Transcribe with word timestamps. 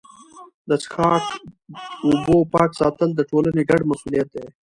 د 0.69 0.71
څښاک 0.83 1.25
اوبو 2.05 2.37
پاک 2.53 2.71
ساتل 2.79 3.09
د 3.15 3.21
ټولني 3.29 3.61
ګډ 3.69 3.81
مسوولیت 3.89 4.27
دی. 4.35 4.45